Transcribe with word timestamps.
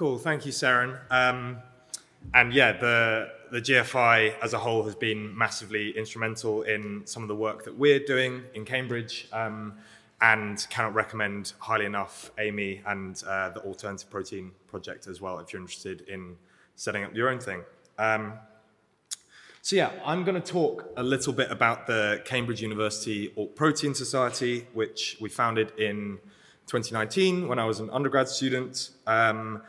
Cool, 0.00 0.16
thank 0.16 0.46
you, 0.46 0.52
Seren. 0.52 0.98
Um, 1.10 1.58
and 2.32 2.54
yeah, 2.54 2.72
the 2.72 3.32
the 3.50 3.60
GFI 3.60 4.32
as 4.40 4.54
a 4.54 4.58
whole 4.58 4.82
has 4.84 4.94
been 4.94 5.36
massively 5.36 5.90
instrumental 5.90 6.62
in 6.62 7.02
some 7.04 7.20
of 7.20 7.28
the 7.28 7.36
work 7.36 7.64
that 7.64 7.76
we're 7.76 7.98
doing 7.98 8.44
in 8.54 8.64
Cambridge, 8.64 9.28
um, 9.30 9.74
and 10.22 10.66
cannot 10.70 10.94
recommend 10.94 11.52
highly 11.58 11.84
enough 11.84 12.30
Amy 12.38 12.80
and 12.86 13.22
uh, 13.26 13.50
the 13.50 13.60
Alternative 13.60 14.08
Protein 14.08 14.52
Project 14.68 15.06
as 15.06 15.20
well 15.20 15.38
if 15.38 15.52
you're 15.52 15.60
interested 15.60 16.00
in 16.08 16.34
setting 16.76 17.04
up 17.04 17.14
your 17.14 17.28
own 17.28 17.38
thing. 17.38 17.60
Um, 17.98 18.32
so 19.60 19.76
yeah, 19.76 19.90
I'm 20.02 20.24
going 20.24 20.40
to 20.40 20.52
talk 20.52 20.88
a 20.96 21.02
little 21.02 21.34
bit 21.34 21.50
about 21.50 21.86
the 21.86 22.22
Cambridge 22.24 22.62
University 22.62 23.34
Alt 23.36 23.54
Protein 23.54 23.92
Society, 23.92 24.66
which 24.72 25.18
we 25.20 25.28
founded 25.28 25.78
in 25.78 26.20
2019 26.68 27.48
when 27.48 27.58
I 27.58 27.66
was 27.66 27.80
an 27.80 27.90
undergrad 27.90 28.28
student. 28.28 28.92
Um, 29.06 29.60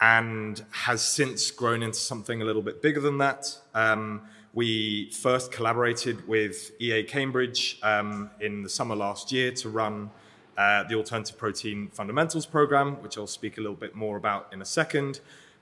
and 0.00 0.64
has 0.70 1.02
since 1.02 1.50
grown 1.50 1.82
into 1.82 1.98
something 1.98 2.40
a 2.40 2.44
little 2.44 2.62
bit 2.62 2.80
bigger 2.80 3.00
than 3.00 3.18
that. 3.18 3.56
Um, 3.74 4.22
we 4.54 5.10
first 5.10 5.52
collaborated 5.52 6.26
with 6.26 6.72
EA 6.80 7.02
Cambridge 7.04 7.78
um, 7.82 8.30
in 8.40 8.62
the 8.62 8.68
summer 8.68 8.96
last 8.96 9.30
year 9.30 9.50
to 9.52 9.68
run 9.68 10.10
uh, 10.56 10.84
the 10.84 10.94
Alternative 10.94 11.36
Protein 11.36 11.88
Fundamentals 11.92 12.46
program, 12.46 13.02
which 13.02 13.16
I'll 13.18 13.26
speak 13.26 13.58
a 13.58 13.60
little 13.60 13.76
bit 13.76 13.94
more 13.94 14.16
about 14.16 14.48
in 14.52 14.62
a 14.62 14.64
second. 14.64 15.20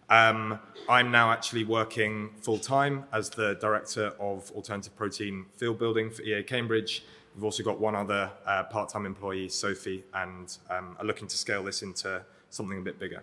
Um, 0.09 0.61
I'm 0.89 1.11
now 1.11 1.33
actually 1.33 1.65
working 1.65 2.31
full 2.41 2.59
time 2.59 3.05
as 3.13 3.29
the 3.31 3.55
director 3.61 4.15
of 4.21 4.51
alternative 4.53 4.95
protein 4.97 5.47
field 5.57 5.79
building 5.79 6.11
for 6.11 6.23
EA 6.23 6.43
Cambridge. 6.45 7.05
We've 7.35 7.45
also 7.45 7.63
got 7.63 7.81
one 7.81 7.95
other 7.95 8.31
uh, 8.47 8.65
part 8.65 8.89
time 8.89 9.05
employee, 9.05 9.49
Sophie, 9.49 10.05
and 10.15 10.57
um, 10.71 10.97
are 10.99 11.05
looking 11.05 11.29
to 11.29 11.37
scale 11.37 11.65
this 11.65 11.83
into 11.83 12.23
something 12.51 12.79
a 12.79 12.83
bit 12.83 12.99
bigger. 12.99 13.23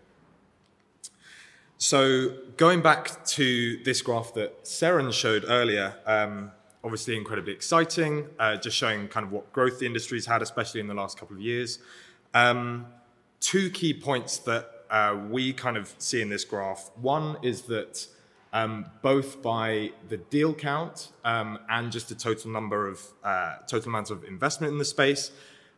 So 1.83 2.29
going 2.55 2.81
back 2.81 3.25
to 3.25 3.83
this 3.83 4.01
graph 4.01 4.35
that 4.35 4.63
Seren 4.63 5.11
showed 5.11 5.43
earlier, 5.45 5.93
um, 6.05 6.53
obviously 6.81 7.17
incredibly 7.17 7.51
exciting, 7.51 8.29
uh, 8.39 8.55
just 8.55 8.77
showing 8.77 9.09
kind 9.09 9.25
of 9.25 9.33
what 9.33 9.51
growth 9.51 9.79
the 9.79 9.85
industry's 9.85 10.25
had, 10.25 10.41
especially 10.41 10.79
in 10.79 10.87
the 10.87 10.93
last 10.93 11.19
couple 11.19 11.35
of 11.35 11.41
years. 11.41 11.79
Um, 12.33 12.85
two 13.41 13.69
key 13.69 13.93
points 13.93 14.37
that 14.37 14.69
uh, 14.89 15.19
we 15.29 15.51
kind 15.51 15.75
of 15.75 15.93
see 15.97 16.21
in 16.21 16.29
this 16.29 16.45
graph. 16.45 16.89
One 16.95 17.35
is 17.41 17.63
that 17.63 18.07
um, 18.53 18.85
both 19.01 19.41
by 19.41 19.91
the 20.07 20.15
deal 20.15 20.53
count 20.53 21.09
um, 21.25 21.59
and 21.69 21.91
just 21.91 22.07
the 22.07 22.15
total 22.15 22.49
number 22.49 22.87
of 22.87 23.01
uh, 23.25 23.57
total 23.67 23.89
amount 23.89 24.09
of 24.09 24.23
investment 24.23 24.71
in 24.71 24.79
the 24.79 24.85
space, 24.85 25.31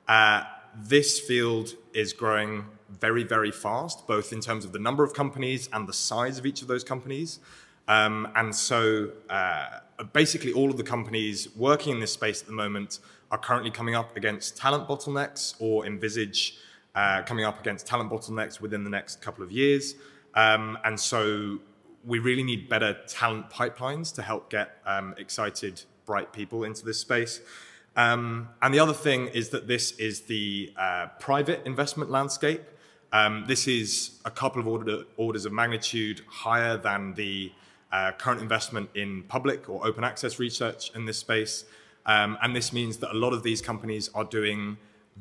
uh, 0.07 0.43
this 0.77 1.19
field 1.19 1.73
is 1.95 2.13
growing 2.13 2.65
very, 2.89 3.23
very 3.23 3.51
fast, 3.51 4.07
both 4.07 4.31
in 4.31 4.39
terms 4.39 4.65
of 4.65 4.71
the 4.71 4.79
number 4.79 5.03
of 5.03 5.13
companies 5.13 5.69
and 5.73 5.87
the 5.87 5.93
size 5.93 6.37
of 6.37 6.45
each 6.45 6.61
of 6.61 6.67
those 6.67 6.83
companies. 6.83 7.39
Um, 7.87 8.27
and 8.35 8.55
so 8.55 9.11
uh, 9.29 9.79
basically 10.13 10.53
all 10.53 10.69
of 10.69 10.77
the 10.77 10.83
companies 10.83 11.55
working 11.55 11.93
in 11.93 11.99
this 11.99 12.13
space 12.13 12.41
at 12.41 12.47
the 12.47 12.53
moment 12.53 12.99
are 13.31 13.37
currently 13.37 13.71
coming 13.71 13.95
up 13.95 14.15
against 14.17 14.57
talent 14.57 14.87
bottlenecks 14.87 15.55
or 15.59 15.85
envisage 15.85 16.57
uh, 16.95 17.21
coming 17.23 17.43
up 17.43 17.59
against 17.59 17.85
talent 17.85 18.09
bottlenecks 18.09 18.61
within 18.61 18.83
the 18.83 18.89
next 18.89 19.21
couple 19.21 19.43
of 19.43 19.51
years. 19.51 19.95
Um, 20.33 20.77
and 20.83 20.99
so 20.99 21.59
we 22.05 22.19
really 22.19 22.43
need 22.43 22.69
better 22.69 22.97
talent 23.07 23.49
pipelines 23.49 24.13
to 24.15 24.21
help 24.21 24.49
get 24.49 24.77
um, 24.85 25.15
excited, 25.17 25.83
bright 26.05 26.31
people 26.33 26.63
into 26.63 26.85
this 26.85 26.99
space. 26.99 27.41
Um, 27.95 28.49
and 28.61 28.73
the 28.73 28.79
other 28.79 28.93
thing 28.93 29.27
is 29.27 29.49
that 29.49 29.67
this 29.67 29.91
is 29.93 30.21
the 30.21 30.73
uh, 30.77 31.07
private 31.19 31.65
investment 31.65 32.11
landscape. 32.11 32.61
Um, 33.11 33.45
this 33.47 33.67
is 33.67 34.19
a 34.25 34.31
couple 34.31 34.61
of 34.61 34.67
order, 34.67 35.03
orders 35.17 35.45
of 35.45 35.53
magnitude 35.53 36.21
higher 36.27 36.77
than 36.77 37.13
the 37.13 37.51
uh, 37.91 38.11
current 38.13 38.41
investment 38.41 38.89
in 38.95 39.23
public 39.23 39.69
or 39.69 39.85
open 39.85 40.03
access 40.03 40.39
research 40.39 40.91
in 40.95 41.05
this 41.05 41.17
space. 41.17 41.65
Um, 42.05 42.37
and 42.41 42.55
this 42.55 42.73
means 42.73 42.97
that 42.97 43.11
a 43.11 43.17
lot 43.17 43.33
of 43.33 43.41
these 43.43 43.61
companies 43.61 44.09
are 44.13 44.25
doing 44.25 44.77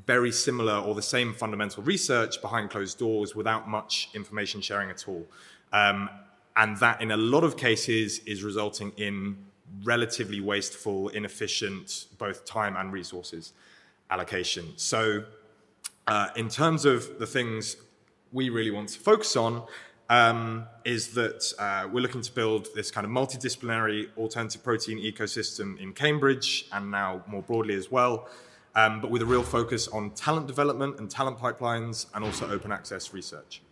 very 0.07 0.33
similar 0.33 0.79
or 0.79 0.95
the 0.95 1.03
same 1.03 1.33
fundamental 1.33 1.83
research 1.83 2.43
behind 2.43 2.71
closed 2.71 2.99
doors 2.99 3.35
without 3.35 3.69
much 3.69 4.11
information 4.15 4.61
sharing 4.61 4.91
at 4.91 5.07
all. 5.07 5.25
Um, 5.73 6.11
and 6.57 6.77
that, 6.79 7.01
in 7.01 7.11
a 7.11 7.17
lot 7.17 7.45
of 7.45 7.57
cases, 7.57 8.21
is 8.21 8.43
resulting 8.43 8.93
in 8.97 9.37
relatively 9.83 10.41
wasteful, 10.41 11.09
inefficient, 11.09 12.07
both 12.19 12.45
time 12.45 12.77
and 12.77 12.93
resources 12.93 13.53
allocation. 14.11 14.73
So, 14.77 15.25
uh, 16.07 16.29
in 16.37 16.49
terms 16.49 16.85
of 16.85 17.19
the 17.19 17.27
things 17.27 17.77
we 18.33 18.51
really 18.51 18.71
want 18.71 18.89
to 18.91 18.99
focus 18.99 19.37
on, 19.37 19.63
um, 20.11 20.67
is 20.85 21.15
that 21.15 21.53
uh, 21.59 21.89
we're 21.91 22.01
looking 22.01 22.21
to 22.21 22.33
build 22.33 22.69
this 22.75 22.91
kind 22.91 23.07
of 23.07 23.11
multidisciplinary 23.11 24.09
alternative 24.19 24.63
protein 24.63 24.99
ecosystem 24.99 25.81
in 25.81 25.93
Cambridge 25.93 26.67
and 26.73 26.91
now 26.91 27.23
more 27.27 27.43
broadly 27.43 27.75
as 27.75 27.91
well, 27.91 28.29
um, 28.75 29.01
but 29.01 29.11
with 29.11 29.23
a 29.23 29.27
real 29.27 29.43
focus 29.43 29.89
on 29.89 30.11
talent 30.11 30.47
development 30.47 30.99
and 30.99 31.11
talent 31.11 31.39
pipelines 31.39 32.07
and 32.15 32.25
also 32.25 32.51
open 32.51 32.71
access 32.71 33.15
research. 33.15 33.63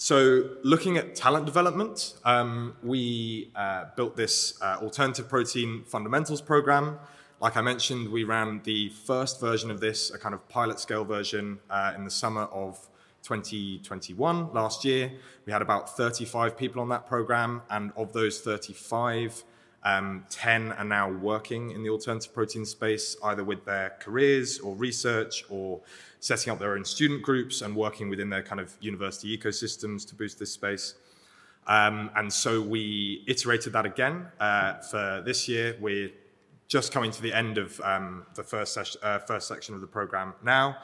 So, 0.00 0.50
looking 0.62 0.96
at 0.96 1.16
talent 1.16 1.44
development, 1.44 2.14
um, 2.24 2.76
we 2.84 3.50
uh, 3.56 3.86
built 3.96 4.16
this 4.16 4.56
uh, 4.62 4.78
alternative 4.80 5.28
protein 5.28 5.82
fundamentals 5.84 6.40
program. 6.40 7.00
Like 7.40 7.56
I 7.56 7.60
mentioned, 7.60 8.08
we 8.08 8.24
ran 8.24 8.62
the 8.64 8.88
first 8.88 9.40
version 9.40 9.70
of 9.70 9.78
this, 9.78 10.10
a 10.10 10.18
kind 10.18 10.34
of 10.34 10.48
pilot 10.48 10.80
scale 10.80 11.04
version, 11.04 11.60
uh, 11.70 11.92
in 11.94 12.04
the 12.04 12.10
summer 12.10 12.42
of 12.42 12.88
2021, 13.22 14.52
last 14.52 14.84
year. 14.84 15.12
We 15.46 15.52
had 15.52 15.62
about 15.62 15.96
35 15.96 16.58
people 16.58 16.82
on 16.82 16.88
that 16.88 17.06
program, 17.06 17.62
and 17.70 17.92
of 17.96 18.12
those 18.12 18.40
35, 18.40 19.44
um, 19.84 20.24
10 20.30 20.72
are 20.72 20.84
now 20.84 21.12
working 21.12 21.70
in 21.70 21.84
the 21.84 21.90
alternative 21.90 22.34
protein 22.34 22.66
space, 22.66 23.16
either 23.22 23.44
with 23.44 23.64
their 23.64 23.90
careers 24.00 24.58
or 24.58 24.74
research 24.74 25.44
or 25.48 25.80
setting 26.18 26.52
up 26.52 26.58
their 26.58 26.72
own 26.72 26.84
student 26.84 27.22
groups 27.22 27.62
and 27.62 27.76
working 27.76 28.08
within 28.08 28.30
their 28.30 28.42
kind 28.42 28.60
of 28.60 28.76
university 28.80 29.38
ecosystems 29.38 30.04
to 30.08 30.16
boost 30.16 30.40
this 30.40 30.50
space. 30.50 30.94
Um, 31.68 32.10
and 32.16 32.32
so 32.32 32.60
we 32.60 33.22
iterated 33.28 33.74
that 33.74 33.86
again 33.86 34.26
uh, 34.40 34.80
for 34.80 35.22
this 35.24 35.46
year. 35.46 35.76
We're 35.80 36.10
just 36.68 36.92
coming 36.92 37.10
to 37.10 37.22
the 37.22 37.32
end 37.32 37.58
of 37.58 37.80
um, 37.82 38.26
the 38.34 38.42
first, 38.42 38.74
ses- 38.74 38.96
uh, 39.02 39.18
first 39.18 39.48
section 39.48 39.74
of 39.74 39.80
the 39.80 39.86
program 39.86 40.34
now. 40.44 40.76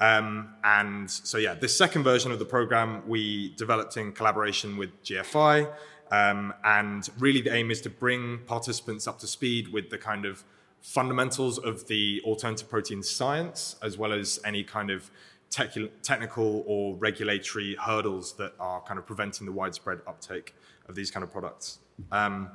Um, 0.00 0.54
and 0.62 1.10
so, 1.10 1.38
yeah, 1.38 1.54
this 1.54 1.76
second 1.76 2.04
version 2.04 2.30
of 2.30 2.38
the 2.38 2.44
program 2.44 3.08
we 3.08 3.54
developed 3.56 3.96
in 3.96 4.12
collaboration 4.12 4.76
with 4.76 4.90
GFI. 5.02 5.72
Um, 6.10 6.54
and 6.64 7.08
really, 7.18 7.40
the 7.40 7.52
aim 7.52 7.70
is 7.70 7.80
to 7.82 7.90
bring 7.90 8.38
participants 8.46 9.06
up 9.06 9.18
to 9.20 9.26
speed 9.26 9.72
with 9.72 9.90
the 9.90 9.98
kind 9.98 10.24
of 10.24 10.44
fundamentals 10.80 11.58
of 11.58 11.86
the 11.88 12.22
alternative 12.24 12.68
protein 12.68 13.02
science, 13.02 13.76
as 13.82 13.98
well 13.98 14.12
as 14.12 14.40
any 14.44 14.64
kind 14.64 14.90
of 14.90 15.10
technical 15.50 16.64
or 16.66 16.94
regulatory 16.96 17.74
hurdles 17.76 18.34
that 18.34 18.52
are 18.60 18.80
kind 18.82 18.98
of 18.98 19.06
preventing 19.06 19.46
the 19.46 19.52
widespread 19.52 20.00
uptake 20.06 20.54
of 20.88 20.94
these 20.94 21.10
kind 21.10 21.24
of 21.24 21.32
products. 21.32 21.78
Um, 22.12 22.50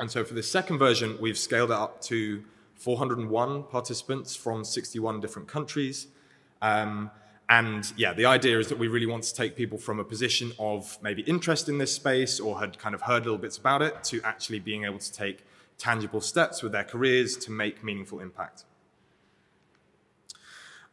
and 0.00 0.10
so 0.10 0.24
for 0.24 0.34
the 0.34 0.42
second 0.42 0.78
version, 0.78 1.18
we've 1.20 1.38
scaled 1.38 1.70
it 1.70 1.76
up 1.76 2.00
to 2.02 2.44
401 2.76 3.64
participants 3.64 4.36
from 4.36 4.64
61 4.64 5.20
different 5.20 5.48
countries. 5.48 6.06
Um, 6.62 7.10
and 7.48 7.90
yeah, 7.96 8.12
the 8.12 8.26
idea 8.26 8.58
is 8.58 8.68
that 8.68 8.78
we 8.78 8.88
really 8.88 9.06
want 9.06 9.24
to 9.24 9.34
take 9.34 9.56
people 9.56 9.78
from 9.78 9.98
a 9.98 10.04
position 10.04 10.52
of 10.58 10.98
maybe 11.02 11.22
interest 11.22 11.68
in 11.68 11.78
this 11.78 11.92
space 11.92 12.38
or 12.38 12.60
had 12.60 12.78
kind 12.78 12.94
of 12.94 13.02
heard 13.02 13.24
little 13.24 13.38
bits 13.38 13.56
about 13.56 13.82
it 13.82 14.04
to 14.04 14.20
actually 14.22 14.60
being 14.60 14.84
able 14.84 14.98
to 14.98 15.12
take 15.12 15.44
tangible 15.78 16.20
steps 16.20 16.62
with 16.62 16.72
their 16.72 16.84
careers 16.84 17.36
to 17.36 17.50
make 17.50 17.82
meaningful 17.82 18.20
impact. 18.20 18.64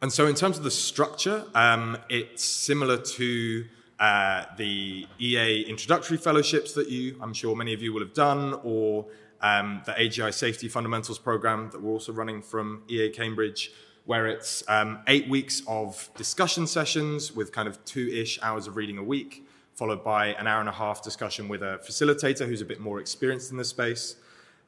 And 0.00 0.12
so, 0.12 0.26
in 0.26 0.34
terms 0.34 0.58
of 0.58 0.64
the 0.64 0.70
structure, 0.70 1.44
um, 1.54 1.98
it's 2.08 2.44
similar 2.44 2.98
to 2.98 3.64
uh, 3.98 4.44
the 4.56 5.06
EA 5.18 5.62
introductory 5.62 6.18
fellowships 6.18 6.72
that 6.74 6.88
you, 6.90 7.16
I'm 7.20 7.32
sure 7.32 7.56
many 7.56 7.72
of 7.72 7.82
you 7.82 7.92
will 7.92 8.00
have 8.00 8.14
done, 8.14 8.60
or 8.62 9.06
um, 9.40 9.82
the 9.86 9.92
AGI 9.92 10.32
Safety 10.32 10.68
Fundamentals 10.68 11.18
program 11.18 11.70
that 11.70 11.82
we're 11.82 11.92
also 11.92 12.12
running 12.12 12.42
from 12.42 12.82
EA 12.88 13.10
Cambridge, 13.10 13.72
where 14.04 14.26
it's 14.26 14.62
um, 14.68 15.00
eight 15.06 15.28
weeks 15.28 15.62
of 15.66 16.10
discussion 16.16 16.66
sessions 16.66 17.32
with 17.32 17.52
kind 17.52 17.68
of 17.68 17.82
two 17.84 18.08
ish 18.08 18.38
hours 18.42 18.66
of 18.66 18.76
reading 18.76 18.98
a 18.98 19.02
week, 19.02 19.46
followed 19.74 20.04
by 20.04 20.28
an 20.34 20.46
hour 20.46 20.60
and 20.60 20.68
a 20.68 20.72
half 20.72 21.02
discussion 21.02 21.48
with 21.48 21.62
a 21.62 21.80
facilitator 21.86 22.46
who's 22.46 22.60
a 22.60 22.64
bit 22.64 22.80
more 22.80 23.00
experienced 23.00 23.50
in 23.50 23.56
the 23.56 23.64
space. 23.64 24.16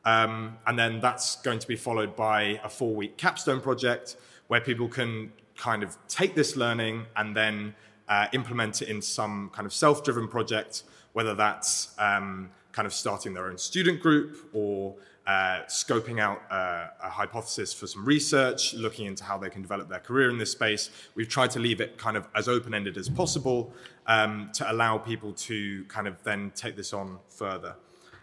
Um, 0.04 0.56
and 0.66 0.78
then 0.78 1.00
that's 1.00 1.36
going 1.42 1.58
to 1.58 1.68
be 1.68 1.76
followed 1.76 2.16
by 2.16 2.60
a 2.64 2.68
four 2.68 2.94
week 2.94 3.16
capstone 3.18 3.60
project 3.60 4.16
where 4.46 4.60
people 4.60 4.88
can 4.88 5.32
kind 5.56 5.82
of 5.82 5.98
take 6.08 6.34
this 6.34 6.56
learning 6.56 7.04
and 7.16 7.36
then 7.36 7.74
uh, 8.08 8.26
implement 8.32 8.82
it 8.82 8.88
in 8.88 9.02
some 9.02 9.50
kind 9.52 9.66
of 9.66 9.72
self 9.72 10.04
driven 10.04 10.28
project, 10.28 10.84
whether 11.12 11.34
that's 11.34 11.94
um, 11.98 12.50
kind 12.72 12.86
of 12.86 12.92
starting 12.92 13.34
their 13.34 13.46
own 13.46 13.58
student 13.58 14.00
group 14.00 14.48
or 14.52 14.94
uh, 15.26 15.62
scoping 15.66 16.18
out 16.18 16.40
uh, 16.50 16.86
a 17.02 17.10
hypothesis 17.10 17.74
for 17.74 17.86
some 17.86 18.02
research, 18.04 18.72
looking 18.72 19.04
into 19.04 19.22
how 19.22 19.36
they 19.36 19.50
can 19.50 19.60
develop 19.60 19.88
their 19.88 19.98
career 19.98 20.30
in 20.30 20.38
this 20.38 20.52
space. 20.52 20.90
We've 21.14 21.28
tried 21.28 21.50
to 21.50 21.58
leave 21.58 21.82
it 21.82 21.98
kind 21.98 22.16
of 22.16 22.26
as 22.34 22.48
open 22.48 22.72
ended 22.72 22.96
as 22.96 23.10
possible 23.10 23.72
um, 24.06 24.48
to 24.54 24.70
allow 24.72 24.96
people 24.96 25.34
to 25.34 25.84
kind 25.84 26.08
of 26.08 26.22
then 26.22 26.50
take 26.54 26.76
this 26.76 26.94
on 26.94 27.18
further. 27.28 27.76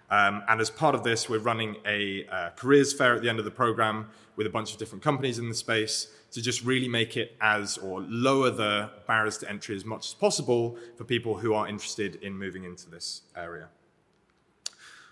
Um, 0.09 0.43
and 0.47 0.59
as 0.59 0.69
part 0.71 0.95
of 0.95 1.03
this, 1.03 1.29
we're 1.29 1.39
running 1.39 1.75
a 1.85 2.25
uh, 2.31 2.49
careers 2.55 2.91
fair 2.91 3.15
at 3.15 3.21
the 3.21 3.29
end 3.29 3.37
of 3.37 3.45
the 3.45 3.51
program 3.51 4.09
with 4.35 4.47
a 4.47 4.49
bunch 4.49 4.73
of 4.73 4.79
different 4.79 5.03
companies 5.03 5.37
in 5.37 5.47
the 5.47 5.55
space 5.55 6.07
to 6.35 6.41
just 6.41 6.65
really 6.65 6.89
make 6.89 7.15
it 7.15 7.33
as 7.39 7.77
or 7.77 8.01
lower 8.01 8.49
the 8.49 8.89
barriers 9.07 9.37
to 9.37 9.49
entry 9.49 9.73
as 9.73 9.85
much 9.85 10.07
as 10.07 10.13
possible 10.13 10.77
for 10.97 11.05
people 11.05 11.37
who 11.37 11.53
are 11.53 11.65
interested 11.65 12.17
in 12.17 12.37
moving 12.37 12.65
into 12.65 12.89
this 12.89 13.21
area. 13.37 13.69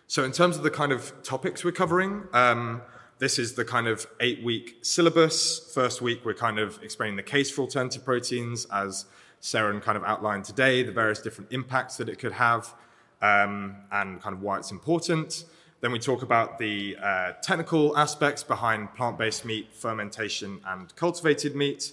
So, 0.07 0.25
in 0.25 0.33
terms 0.33 0.57
of 0.57 0.63
the 0.63 0.69
kind 0.69 0.91
of 0.91 1.13
topics 1.23 1.63
we're 1.63 1.71
covering, 1.71 2.23
um, 2.33 2.81
this 3.19 3.39
is 3.39 3.53
the 3.53 3.63
kind 3.63 3.87
of 3.87 4.05
eight 4.19 4.43
week 4.43 4.79
syllabus. 4.81 5.71
First 5.73 6.01
week, 6.01 6.25
we're 6.25 6.33
kind 6.33 6.59
of 6.59 6.77
explaining 6.83 7.15
the 7.15 7.23
case 7.23 7.49
for 7.49 7.61
alternative 7.61 8.03
proteins, 8.03 8.65
as 8.65 9.05
Seren 9.41 9.81
kind 9.81 9.97
of 9.97 10.03
outlined 10.03 10.43
today, 10.43 10.83
the 10.83 10.91
various 10.91 11.21
different 11.21 11.53
impacts 11.53 11.95
that 11.95 12.09
it 12.09 12.19
could 12.19 12.33
have, 12.33 12.73
um, 13.21 13.77
and 13.93 14.21
kind 14.21 14.35
of 14.35 14.41
why 14.41 14.57
it's 14.57 14.71
important. 14.71 15.45
Then 15.83 15.91
we 15.91 15.99
talk 15.99 16.21
about 16.23 16.59
the 16.59 16.95
uh, 16.95 17.33
technical 17.41 17.97
aspects 17.97 18.41
behind 18.41 18.93
plant 18.95 19.17
based 19.17 19.43
meat, 19.43 19.67
fermentation, 19.73 20.61
and 20.65 20.95
cultivated 20.95 21.57
meat. 21.57 21.91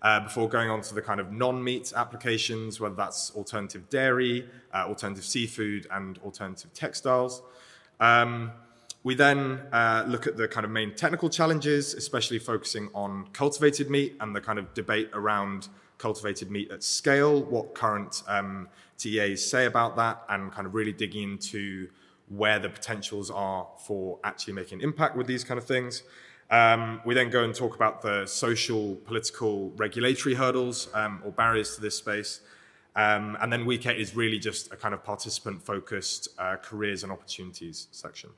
Uh, 0.00 0.20
before 0.20 0.48
going 0.48 0.70
on 0.70 0.80
to 0.80 0.94
the 0.94 1.02
kind 1.02 1.20
of 1.20 1.32
non-meat 1.32 1.92
applications, 1.94 2.80
whether 2.80 2.94
that's 2.94 3.30
alternative 3.36 3.88
dairy, 3.88 4.48
uh, 4.74 4.84
alternative 4.86 5.24
seafood, 5.24 5.86
and 5.92 6.18
alternative 6.18 6.72
textiles. 6.72 7.42
Um, 7.98 8.52
we 9.02 9.14
then 9.16 9.60
uh, 9.72 10.04
look 10.06 10.28
at 10.28 10.36
the 10.36 10.46
kind 10.46 10.64
of 10.64 10.70
main 10.70 10.94
technical 10.94 11.28
challenges, 11.28 11.94
especially 11.94 12.38
focusing 12.38 12.90
on 12.94 13.26
cultivated 13.32 13.90
meat 13.90 14.16
and 14.20 14.34
the 14.36 14.40
kind 14.40 14.58
of 14.60 14.72
debate 14.74 15.10
around 15.14 15.68
cultivated 15.98 16.48
meat 16.48 16.70
at 16.70 16.84
scale, 16.84 17.42
what 17.42 17.74
current 17.74 18.22
um, 18.28 18.68
TEAs 18.98 19.44
say 19.44 19.66
about 19.66 19.96
that, 19.96 20.22
and 20.28 20.52
kind 20.52 20.66
of 20.66 20.74
really 20.74 20.92
digging 20.92 21.32
into 21.32 21.88
where 22.36 22.58
the 22.58 22.68
potentials 22.68 23.30
are 23.30 23.66
for 23.86 24.18
actually 24.24 24.54
making 24.54 24.80
impact 24.80 25.16
with 25.16 25.26
these 25.26 25.44
kind 25.44 25.58
of 25.58 25.64
things. 25.64 26.02
Um, 26.50 27.00
we 27.04 27.14
then 27.14 27.30
go 27.30 27.44
and 27.44 27.54
talk 27.54 27.74
about 27.74 28.02
the 28.02 28.26
social, 28.26 28.96
political, 28.96 29.70
regulatory 29.70 30.34
hurdles 30.34 30.88
um, 30.94 31.22
or 31.24 31.30
barriers 31.32 31.74
to 31.76 31.80
this 31.80 31.96
space. 31.96 32.40
Um, 32.94 33.38
and 33.40 33.52
then 33.52 33.64
Week 33.64 33.86
8 33.86 33.98
is 33.98 34.14
really 34.14 34.38
just 34.38 34.72
a 34.72 34.76
kind 34.76 34.92
of 34.92 35.02
participant 35.02 35.62
focused 35.62 36.28
uh, 36.38 36.56
careers 36.56 37.02
and 37.02 37.12
opportunities 37.12 37.88
section. 37.90 38.30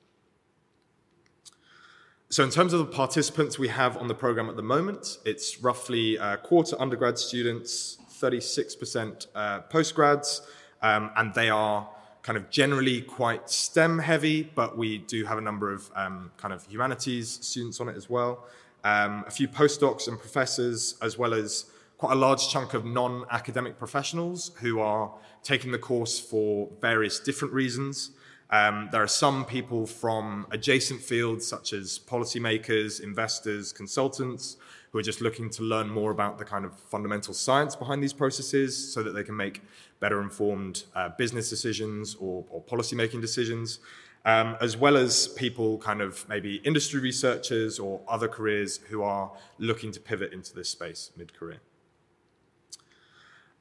So, 2.30 2.42
in 2.42 2.50
terms 2.50 2.72
of 2.72 2.78
the 2.80 2.86
participants 2.86 3.58
we 3.58 3.68
have 3.68 3.96
on 3.96 4.08
the 4.08 4.14
program 4.14 4.48
at 4.48 4.56
the 4.56 4.62
moment, 4.62 5.18
it's 5.24 5.60
roughly 5.60 6.16
a 6.16 6.36
quarter 6.36 6.80
undergrad 6.80 7.18
students, 7.18 7.98
36% 8.20 9.26
uh, 9.34 9.60
postgrads, 9.70 10.40
um, 10.82 11.10
and 11.16 11.34
they 11.34 11.50
are 11.50 11.88
kind 12.24 12.38
of 12.38 12.48
generally 12.48 13.02
quite 13.02 13.50
STEM 13.50 13.98
heavy, 13.98 14.42
but 14.42 14.78
we 14.78 14.98
do 14.98 15.26
have 15.26 15.36
a 15.36 15.42
number 15.42 15.70
of 15.70 15.90
um, 15.94 16.32
kind 16.38 16.54
of 16.54 16.64
humanities 16.66 17.38
students 17.42 17.80
on 17.80 17.88
it 17.88 17.96
as 17.96 18.08
well. 18.08 18.46
Um, 18.82 19.24
a 19.26 19.30
few 19.30 19.46
postdocs 19.46 20.08
and 20.08 20.18
professors, 20.18 20.96
as 21.02 21.18
well 21.18 21.34
as 21.34 21.66
quite 21.98 22.12
a 22.12 22.16
large 22.16 22.48
chunk 22.48 22.72
of 22.72 22.86
non 22.86 23.26
academic 23.30 23.78
professionals 23.78 24.52
who 24.60 24.80
are 24.80 25.12
taking 25.42 25.70
the 25.70 25.78
course 25.78 26.18
for 26.18 26.70
various 26.80 27.20
different 27.20 27.52
reasons. 27.52 28.10
Um, 28.48 28.88
there 28.90 29.02
are 29.02 29.08
some 29.08 29.44
people 29.44 29.86
from 29.86 30.46
adjacent 30.50 31.02
fields, 31.02 31.46
such 31.46 31.74
as 31.74 31.98
policymakers, 31.98 33.02
investors, 33.02 33.70
consultants, 33.70 34.56
who 34.94 35.00
are 35.00 35.02
just 35.02 35.20
looking 35.20 35.50
to 35.50 35.64
learn 35.64 35.90
more 35.90 36.12
about 36.12 36.38
the 36.38 36.44
kind 36.44 36.64
of 36.64 36.72
fundamental 36.72 37.34
science 37.34 37.74
behind 37.74 38.00
these 38.00 38.12
processes 38.12 38.92
so 38.92 39.02
that 39.02 39.10
they 39.10 39.24
can 39.24 39.36
make 39.36 39.60
better 39.98 40.22
informed 40.22 40.84
uh, 40.94 41.08
business 41.18 41.50
decisions 41.50 42.14
or, 42.20 42.44
or 42.48 42.60
policy 42.60 42.94
making 42.94 43.20
decisions, 43.20 43.80
um, 44.24 44.56
as 44.60 44.76
well 44.76 44.96
as 44.96 45.26
people 45.26 45.78
kind 45.78 46.00
of 46.00 46.24
maybe 46.28 46.60
industry 46.62 47.00
researchers 47.00 47.80
or 47.80 48.02
other 48.06 48.28
careers 48.28 48.78
who 48.88 49.02
are 49.02 49.32
looking 49.58 49.90
to 49.90 49.98
pivot 49.98 50.32
into 50.32 50.54
this 50.54 50.68
space 50.68 51.10
mid 51.16 51.34
career. 51.34 51.58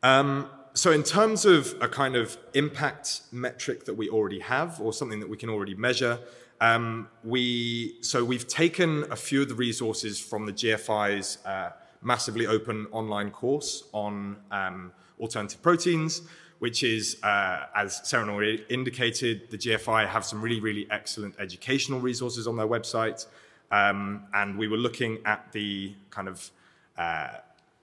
Um, 0.04 0.52
so, 0.76 0.92
in 0.92 1.02
terms 1.02 1.46
of 1.46 1.74
a 1.82 1.88
kind 1.88 2.16
of 2.16 2.38
impact 2.54 3.22
metric 3.32 3.86
that 3.86 3.96
we 3.96 4.08
already 4.08 4.40
have 4.40 4.80
or 4.80 4.94
something 4.94 5.20
that 5.20 5.30
we 5.30 5.38
can 5.38 5.50
already 5.50 5.74
measure, 5.74 6.20
um, 6.64 7.10
we, 7.26 7.98
so 8.00 8.24
we've 8.24 8.48
taken 8.48 9.04
a 9.12 9.18
few 9.18 9.42
of 9.42 9.50
the 9.50 9.56
resources 9.56 10.18
from 10.18 10.46
the 10.46 10.54
GFI's 10.54 11.44
uh, 11.46 11.72
massively 12.02 12.48
open 12.48 12.88
online 12.94 13.32
course 13.32 13.84
on 13.92 14.38
um, 14.50 14.94
alternative 15.20 15.62
proteins, 15.62 16.22
which 16.60 16.82
is, 16.82 17.22
uh, 17.22 17.66
as 17.76 18.00
Seren 18.06 18.30
already 18.30 18.66
indicated, 18.70 19.52
the 19.52 19.58
GFI 19.58 20.08
have 20.08 20.24
some 20.24 20.42
really, 20.42 20.62
really 20.62 20.88
excellent 20.90 21.36
educational 21.38 22.00
resources 22.00 22.48
on 22.48 22.56
their 22.56 22.68
website. 22.68 23.26
Um, 23.70 24.24
and 24.34 24.58
we 24.58 24.70
were 24.70 24.78
looking 24.78 25.18
at 25.26 25.52
the 25.52 25.94
kind 26.12 26.30
of 26.30 26.50
uh, 26.98 27.28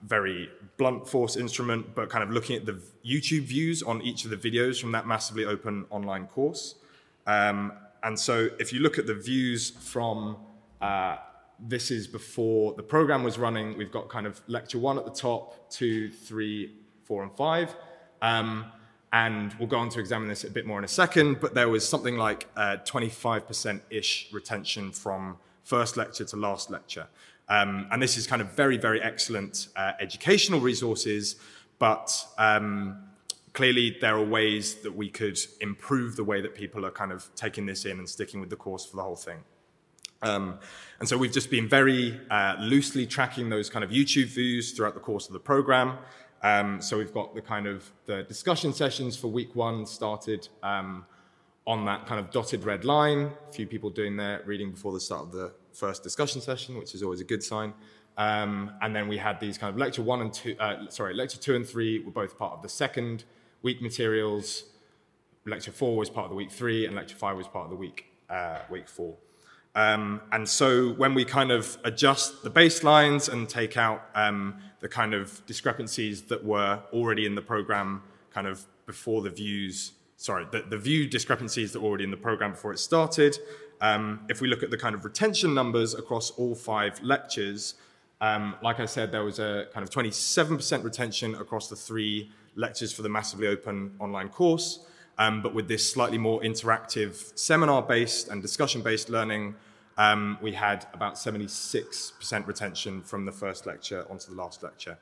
very 0.00 0.48
blunt 0.78 1.06
force 1.06 1.36
instrument, 1.36 1.94
but 1.94 2.08
kind 2.08 2.24
of 2.24 2.30
looking 2.30 2.56
at 2.56 2.64
the 2.64 2.80
YouTube 3.04 3.42
views 3.42 3.82
on 3.82 4.00
each 4.00 4.24
of 4.24 4.30
the 4.30 4.38
videos 4.38 4.80
from 4.80 4.92
that 4.92 5.06
massively 5.06 5.44
open 5.44 5.84
online 5.90 6.26
course. 6.28 6.76
Um, 7.26 7.72
and 8.02 8.18
so 8.18 8.48
if 8.58 8.72
you 8.72 8.80
look 8.80 8.98
at 8.98 9.06
the 9.06 9.14
views 9.14 9.70
from 9.70 10.36
uh, 10.80 11.16
this 11.58 11.90
is 11.90 12.06
before 12.06 12.74
the 12.74 12.82
program 12.82 13.22
was 13.22 13.38
running, 13.38 13.76
we've 13.76 13.92
got 13.92 14.08
kind 14.08 14.26
of 14.26 14.40
lecture 14.46 14.78
one 14.78 14.98
at 14.98 15.04
the 15.04 15.10
top, 15.10 15.70
two, 15.70 16.10
three, 16.10 16.74
four, 17.04 17.22
and 17.22 17.32
five. 17.36 17.74
Um, 18.22 18.66
and 19.12 19.52
we'll 19.58 19.68
go 19.68 19.78
on 19.78 19.88
to 19.90 20.00
examine 20.00 20.28
this 20.28 20.44
a 20.44 20.50
bit 20.50 20.66
more 20.66 20.78
in 20.78 20.84
a 20.84 20.88
second, 20.88 21.40
but 21.40 21.52
there 21.52 21.68
was 21.68 21.86
something 21.86 22.16
like 22.16 22.52
25% 22.54 23.76
uh, 23.76 23.80
ish 23.90 24.28
retention 24.32 24.92
from 24.92 25.36
first 25.64 25.96
lecture 25.96 26.24
to 26.24 26.36
last 26.36 26.70
lecture. 26.70 27.06
Um, 27.48 27.88
and 27.90 28.00
this 28.00 28.16
is 28.16 28.28
kind 28.28 28.40
of 28.40 28.52
very, 28.52 28.76
very 28.76 29.02
excellent 29.02 29.68
uh, 29.74 29.92
educational 29.98 30.60
resources, 30.60 31.36
but 31.80 32.24
um, 32.38 33.09
clearly 33.52 33.96
there 34.00 34.16
are 34.16 34.24
ways 34.24 34.76
that 34.76 34.94
we 34.94 35.08
could 35.08 35.38
improve 35.60 36.16
the 36.16 36.24
way 36.24 36.40
that 36.40 36.54
people 36.54 36.86
are 36.86 36.90
kind 36.90 37.12
of 37.12 37.28
taking 37.34 37.66
this 37.66 37.84
in 37.84 37.98
and 37.98 38.08
sticking 38.08 38.40
with 38.40 38.50
the 38.50 38.56
course 38.56 38.86
for 38.86 38.96
the 38.96 39.02
whole 39.02 39.16
thing. 39.16 39.38
Um, 40.22 40.58
and 40.98 41.08
so 41.08 41.16
we've 41.16 41.32
just 41.32 41.50
been 41.50 41.68
very 41.68 42.20
uh, 42.30 42.56
loosely 42.60 43.06
tracking 43.06 43.48
those 43.48 43.70
kind 43.70 43.84
of 43.84 43.90
YouTube 43.90 44.26
views 44.26 44.72
throughout 44.72 44.94
the 44.94 45.00
course 45.00 45.26
of 45.26 45.32
the 45.32 45.40
program. 45.40 45.98
Um, 46.42 46.80
so 46.80 46.98
we've 46.98 47.12
got 47.12 47.34
the 47.34 47.42
kind 47.42 47.66
of 47.66 47.90
the 48.06 48.22
discussion 48.22 48.72
sessions 48.72 49.16
for 49.16 49.28
week 49.28 49.54
one 49.54 49.86
started 49.86 50.48
um, 50.62 51.04
on 51.66 51.84
that 51.86 52.06
kind 52.06 52.20
of 52.20 52.30
dotted 52.30 52.64
red 52.64 52.84
line. 52.84 53.32
A 53.48 53.52
few 53.52 53.66
people 53.66 53.90
doing 53.90 54.16
their 54.16 54.42
reading 54.46 54.70
before 54.70 54.92
the 54.92 55.00
start 55.00 55.22
of 55.22 55.32
the 55.32 55.52
first 55.72 56.02
discussion 56.02 56.40
session, 56.40 56.78
which 56.78 56.94
is 56.94 57.02
always 57.02 57.20
a 57.20 57.24
good 57.24 57.42
sign. 57.42 57.72
Um, 58.16 58.72
and 58.82 58.94
then 58.94 59.08
we 59.08 59.16
had 59.16 59.40
these 59.40 59.56
kind 59.56 59.70
of 59.72 59.78
lecture 59.78 60.02
one 60.02 60.20
and 60.20 60.32
two, 60.32 60.56
uh, 60.58 60.88
sorry, 60.90 61.14
lecture 61.14 61.38
two 61.38 61.54
and 61.54 61.66
three 61.66 62.00
were 62.00 62.10
both 62.10 62.38
part 62.38 62.52
of 62.52 62.62
the 62.62 62.68
second 62.68 63.24
week 63.62 63.82
materials. 63.82 64.64
Lecture 65.46 65.72
four 65.72 65.96
was 65.96 66.10
part 66.10 66.24
of 66.24 66.30
the 66.30 66.36
week 66.36 66.50
three, 66.50 66.86
and 66.86 66.94
lecture 66.94 67.16
five 67.16 67.36
was 67.36 67.46
part 67.46 67.64
of 67.64 67.70
the 67.70 67.76
week 67.76 68.06
uh, 68.28 68.58
week 68.70 68.88
four. 68.88 69.16
Um, 69.74 70.20
and 70.32 70.48
so 70.48 70.90
when 70.92 71.14
we 71.14 71.24
kind 71.24 71.52
of 71.52 71.78
adjust 71.84 72.42
the 72.42 72.50
baselines 72.50 73.32
and 73.32 73.48
take 73.48 73.76
out 73.76 74.02
um, 74.14 74.56
the 74.80 74.88
kind 74.88 75.14
of 75.14 75.44
discrepancies 75.46 76.22
that 76.22 76.44
were 76.44 76.80
already 76.92 77.24
in 77.24 77.34
the 77.34 77.42
program 77.42 78.02
kind 78.32 78.46
of 78.46 78.66
before 78.86 79.22
the 79.22 79.30
views, 79.30 79.92
sorry, 80.16 80.46
the, 80.50 80.62
the 80.62 80.76
view 80.78 81.06
discrepancies 81.06 81.72
that 81.72 81.80
were 81.80 81.88
already 81.88 82.04
in 82.04 82.10
the 82.10 82.16
program 82.16 82.52
before 82.52 82.72
it 82.72 82.78
started, 82.78 83.38
um, 83.80 84.20
if 84.28 84.40
we 84.40 84.48
look 84.48 84.62
at 84.62 84.70
the 84.70 84.76
kind 84.76 84.94
of 84.94 85.04
retention 85.04 85.54
numbers 85.54 85.94
across 85.94 86.30
all 86.32 86.54
five 86.54 87.00
lectures, 87.02 87.74
um, 88.20 88.56
like 88.62 88.80
I 88.80 88.86
said, 88.86 89.12
there 89.12 89.24
was 89.24 89.38
a 89.38 89.68
kind 89.72 89.82
of 89.82 89.90
27% 89.90 90.84
retention 90.84 91.34
across 91.36 91.68
the 91.68 91.76
three 91.76 92.30
lectures 92.54 92.92
for 92.92 93.02
the 93.02 93.08
massively 93.08 93.46
open 93.46 93.94
online 93.98 94.28
course. 94.28 94.86
Um, 95.18 95.42
but 95.42 95.54
with 95.54 95.68
this 95.68 95.90
slightly 95.90 96.18
more 96.18 96.40
interactive 96.40 97.38
seminar 97.38 97.82
based 97.82 98.28
and 98.28 98.40
discussion 98.40 98.80
based 98.80 99.10
learning, 99.10 99.54
um, 99.98 100.38
we 100.40 100.52
had 100.52 100.86
about 100.94 101.14
76% 101.14 102.46
retention 102.46 103.02
from 103.02 103.26
the 103.26 103.32
first 103.32 103.66
lecture 103.66 104.06
onto 104.08 104.30
the 104.30 104.36
last 104.36 104.62
lecture. 104.62 104.96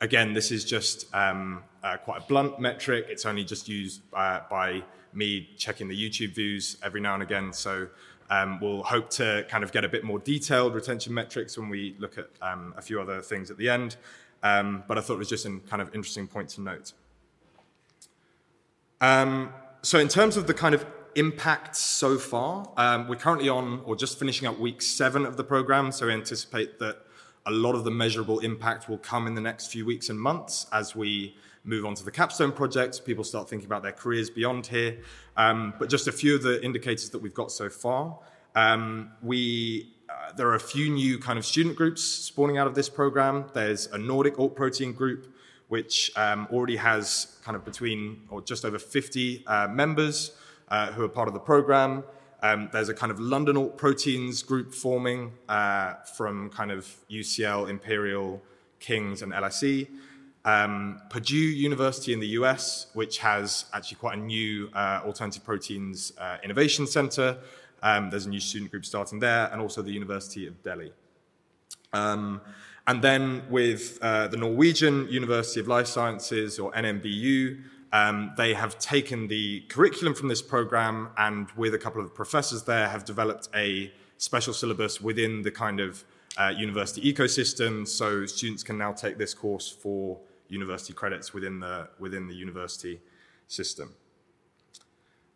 Again, 0.00 0.32
this 0.32 0.52
is 0.52 0.64
just 0.64 1.12
um, 1.14 1.64
uh, 1.82 1.96
quite 1.96 2.22
a 2.22 2.24
blunt 2.26 2.60
metric. 2.60 3.06
It's 3.08 3.26
only 3.26 3.42
just 3.42 3.68
used 3.68 4.02
uh, 4.12 4.40
by 4.48 4.84
me 5.12 5.48
checking 5.56 5.88
the 5.88 5.96
YouTube 5.96 6.34
views 6.34 6.76
every 6.82 7.00
now 7.00 7.14
and 7.14 7.22
again. 7.22 7.52
So 7.52 7.88
um, 8.30 8.60
we'll 8.60 8.82
hope 8.82 9.10
to 9.10 9.44
kind 9.48 9.64
of 9.64 9.72
get 9.72 9.84
a 9.84 9.88
bit 9.88 10.04
more 10.04 10.18
detailed 10.18 10.74
retention 10.74 11.12
metrics 11.12 11.58
when 11.58 11.68
we 11.68 11.96
look 11.98 12.18
at 12.18 12.28
um, 12.40 12.74
a 12.76 12.82
few 12.82 13.00
other 13.00 13.20
things 13.20 13.50
at 13.50 13.56
the 13.56 13.68
end. 13.68 13.96
Um, 14.44 14.84
but 14.86 14.98
I 14.98 15.00
thought 15.00 15.14
it 15.14 15.18
was 15.18 15.28
just 15.28 15.46
a 15.46 15.58
kind 15.68 15.82
of 15.82 15.92
interesting 15.94 16.28
point 16.28 16.50
to 16.50 16.60
note. 16.60 16.92
Um, 19.00 19.52
so 19.82 19.98
in 19.98 20.08
terms 20.08 20.36
of 20.36 20.46
the 20.46 20.54
kind 20.54 20.74
of 20.74 20.86
impact 21.16 21.76
so 21.76 22.18
far, 22.18 22.70
um, 22.76 23.08
we're 23.08 23.16
currently 23.16 23.48
on 23.48 23.80
or 23.84 23.96
just 23.96 24.18
finishing 24.18 24.46
up 24.46 24.58
week 24.58 24.82
seven 24.82 25.24
of 25.26 25.36
the 25.36 25.44
program, 25.44 25.90
so 25.90 26.06
we 26.06 26.12
anticipate 26.12 26.78
that 26.78 26.98
a 27.46 27.50
lot 27.50 27.74
of 27.74 27.84
the 27.84 27.90
measurable 27.90 28.38
impact 28.40 28.88
will 28.88 28.98
come 28.98 29.26
in 29.26 29.34
the 29.34 29.40
next 29.40 29.68
few 29.68 29.84
weeks 29.84 30.08
and 30.10 30.20
months 30.20 30.66
as 30.72 30.94
we 30.94 31.34
move 31.64 31.86
on 31.86 31.94
to 31.94 32.04
the 32.04 32.10
capstone 32.10 32.52
projects. 32.52 33.00
People 33.00 33.24
start 33.24 33.48
thinking 33.48 33.66
about 33.66 33.82
their 33.82 33.92
careers 33.92 34.28
beyond 34.28 34.66
here. 34.66 34.98
Um, 35.36 35.74
but 35.78 35.88
just 35.88 36.06
a 36.06 36.12
few 36.12 36.34
of 36.34 36.42
the 36.42 36.62
indicators 36.62 37.10
that 37.10 37.18
we've 37.18 37.34
got 37.34 37.50
so 37.50 37.68
far. 37.70 38.18
Um, 38.54 39.10
we 39.22 39.93
uh, 40.08 40.32
there 40.36 40.48
are 40.48 40.54
a 40.54 40.60
few 40.60 40.90
new 40.90 41.18
kind 41.18 41.38
of 41.38 41.46
student 41.46 41.76
groups 41.76 42.02
spawning 42.02 42.58
out 42.58 42.66
of 42.66 42.74
this 42.74 42.88
program. 42.88 43.46
There's 43.54 43.86
a 43.86 43.98
Nordic 43.98 44.38
alt 44.38 44.54
protein 44.54 44.92
group, 44.92 45.34
which 45.68 46.10
um, 46.16 46.46
already 46.52 46.76
has 46.76 47.38
kind 47.44 47.56
of 47.56 47.64
between 47.64 48.22
or 48.30 48.42
just 48.42 48.64
over 48.64 48.78
50 48.78 49.44
uh, 49.46 49.68
members 49.68 50.32
uh, 50.68 50.92
who 50.92 51.04
are 51.04 51.08
part 51.08 51.28
of 51.28 51.34
the 51.34 51.40
program. 51.40 52.04
Um, 52.42 52.68
there's 52.72 52.90
a 52.90 52.94
kind 52.94 53.10
of 53.10 53.18
London 53.18 53.56
alt 53.56 53.78
proteins 53.78 54.42
group 54.42 54.74
forming 54.74 55.32
uh, 55.48 55.94
from 56.16 56.50
kind 56.50 56.70
of 56.70 56.86
UCL, 57.10 57.70
Imperial, 57.70 58.42
King's, 58.80 59.22
and 59.22 59.32
LSE. 59.32 59.88
Um, 60.44 61.00
Purdue 61.08 61.36
University 61.36 62.12
in 62.12 62.20
the 62.20 62.28
US, 62.38 62.88
which 62.92 63.18
has 63.18 63.64
actually 63.72 63.96
quite 63.96 64.18
a 64.18 64.20
new 64.20 64.68
uh, 64.74 65.00
alternative 65.04 65.42
proteins 65.42 66.12
innovation 66.42 66.86
center. 66.86 67.38
Um, 67.84 68.10
there's 68.10 68.26
a 68.26 68.30
new 68.30 68.40
student 68.40 68.70
group 68.70 68.84
starting 68.84 69.20
there, 69.20 69.48
and 69.52 69.60
also 69.60 69.82
the 69.82 69.92
University 69.92 70.46
of 70.46 70.60
Delhi. 70.62 70.92
Um, 71.92 72.40
and 72.86 73.00
then 73.00 73.42
with 73.48 73.98
uh, 74.02 74.26
the 74.28 74.38
Norwegian 74.38 75.06
University 75.08 75.60
of 75.60 75.68
Life 75.68 75.86
Sciences, 75.86 76.58
or 76.58 76.72
NMBU, 76.72 77.62
um, 77.92 78.32
they 78.36 78.54
have 78.54 78.78
taken 78.78 79.28
the 79.28 79.60
curriculum 79.68 80.14
from 80.14 80.28
this 80.28 80.42
program 80.42 81.10
and, 81.16 81.48
with 81.56 81.74
a 81.74 81.78
couple 81.78 82.02
of 82.02 82.14
professors 82.14 82.64
there, 82.64 82.88
have 82.88 83.04
developed 83.04 83.48
a 83.54 83.92
special 84.16 84.52
syllabus 84.52 85.00
within 85.00 85.42
the 85.42 85.50
kind 85.50 85.78
of 85.78 86.04
uh, 86.36 86.52
university 86.56 87.12
ecosystem. 87.12 87.86
So 87.86 88.26
students 88.26 88.62
can 88.62 88.78
now 88.78 88.92
take 88.92 89.18
this 89.18 89.34
course 89.34 89.70
for 89.70 90.18
university 90.48 90.92
credits 90.92 91.32
within 91.32 91.60
the 91.60 91.88
within 91.98 92.26
the 92.26 92.34
university 92.34 93.00
system. 93.46 93.94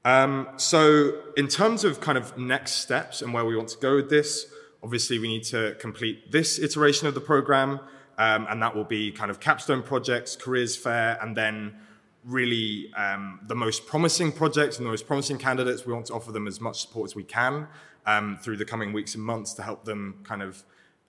Um, 0.04 0.48
so, 0.56 1.20
in 1.36 1.48
terms 1.48 1.84
of 1.84 2.00
kind 2.00 2.16
of 2.16 2.36
next 2.38 2.72
steps 2.72 3.20
and 3.20 3.34
where 3.34 3.44
we 3.44 3.56
want 3.56 3.68
to 3.70 3.78
go 3.78 3.96
with 3.96 4.08
this, 4.08 4.46
obviously 4.82 5.18
we 5.18 5.28
need 5.28 5.44
to 5.44 5.76
complete 5.80 6.30
this 6.30 6.58
iteration 6.58 7.06
of 7.08 7.14
the 7.14 7.20
program, 7.20 7.80
um, 8.16 8.46
and 8.48 8.62
that 8.62 8.74
will 8.74 8.84
be 8.84 9.10
kind 9.10 9.30
of 9.30 9.40
capstone 9.40 9.82
projects, 9.82 10.36
careers 10.36 10.76
fair, 10.76 11.18
and 11.20 11.36
then 11.36 11.76
really 12.24 12.92
um, 12.94 13.40
the 13.46 13.54
most 13.54 13.86
promising 13.86 14.32
projects 14.32 14.76
and 14.78 14.86
the 14.86 14.90
most 14.90 15.06
promising 15.06 15.38
candidates. 15.38 15.86
We 15.86 15.92
want 15.92 16.06
to 16.06 16.14
offer 16.14 16.32
them 16.32 16.46
as 16.46 16.60
much 16.60 16.80
support 16.80 17.10
as 17.10 17.14
we 17.14 17.24
can 17.24 17.68
um, 18.06 18.38
through 18.42 18.56
the 18.56 18.64
coming 18.64 18.92
weeks 18.92 19.14
and 19.14 19.24
months 19.24 19.52
to 19.54 19.62
help 19.62 19.84
them 19.84 20.20
kind 20.24 20.42
of 20.42 20.62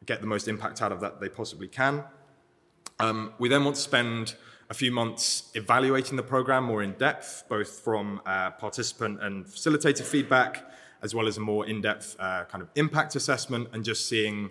get 0.05 0.22
the 0.22 0.27
most 0.27 0.48
impact 0.48 0.81
out 0.81 0.91
of 0.91 1.01
that 1.01 1.19
they 1.19 1.29
possibly 1.29 1.67
can. 1.67 2.03
Um, 3.00 3.34
we 3.39 3.50
then 3.50 3.63
want 3.63 3.75
to 3.75 3.81
spend 3.81 4.36
a 4.70 4.74
few 4.74 4.92
months 4.92 5.52
evaluating 5.56 6.16
the 6.16 6.24
program 6.24 6.64
more 6.64 6.84
in 6.84 6.94
depth, 6.94 7.44
both 7.50 7.80
from 7.80 8.22
uh, 8.26 8.52
participant 8.52 9.22
and 9.24 9.46
facilitator 9.46 10.04
feedback, 10.04 10.72
as 11.02 11.16
well 11.16 11.28
as 11.28 11.38
a 11.38 11.40
more 11.40 11.66
in 11.66 11.82
depth 11.82 12.16
uh, 12.20 12.46
kind 12.46 12.62
of 12.62 12.70
impact 12.76 13.16
assessment 13.16 13.68
and 13.74 13.84
just 13.84 14.08
seeing 14.08 14.50